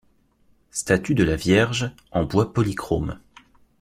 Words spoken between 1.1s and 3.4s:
de la Vierge en bois polychrome.